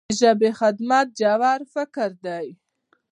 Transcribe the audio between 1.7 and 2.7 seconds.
فکر دی.